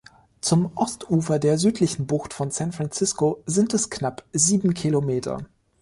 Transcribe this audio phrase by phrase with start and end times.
[0.39, 5.45] Zum Ostufer der südlichen Bucht von San Francisco sind es knapp sieben Kilometer.